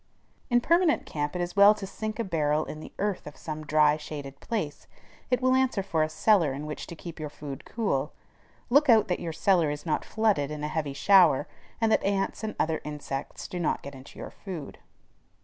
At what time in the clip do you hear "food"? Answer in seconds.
7.29-7.65, 14.31-14.79